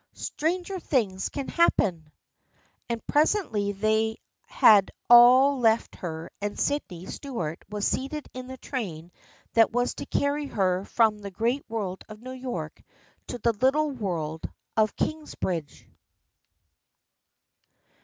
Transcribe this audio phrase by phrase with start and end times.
[0.13, 2.11] "Stran ger things than that happen."
[2.89, 9.11] And presently they had all left her and Sydney Stuart was seated in the train
[9.53, 12.81] that was to carry her from the great world of New York
[13.27, 15.85] to the little world of Kingsbridge.